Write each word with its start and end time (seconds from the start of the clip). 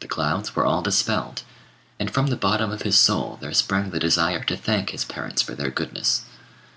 The 0.00 0.08
clouds 0.08 0.56
were 0.56 0.66
all 0.66 0.82
dispelled, 0.82 1.44
and 2.00 2.10
from 2.12 2.26
the 2.26 2.34
bottom 2.36 2.72
of 2.72 2.82
his 2.82 2.98
soul 2.98 3.38
there 3.40 3.52
sprang 3.54 3.90
the 3.90 4.00
desire 4.00 4.42
to 4.42 4.56
thank 4.56 4.90
his 4.90 5.04
parents 5.04 5.42
for 5.42 5.54
their 5.54 5.70
goodness. 5.70 6.22